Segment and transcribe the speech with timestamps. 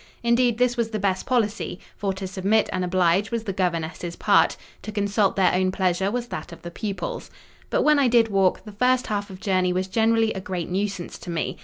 [0.23, 4.91] Indeed, this was the best policy—for to submit and oblige was the governess's part, to
[4.91, 7.29] consult their own pleasure was that of the pupils.
[7.69, 11.19] But when I did walk, the first half of journey was generally a great nuisance
[11.19, 11.55] to me.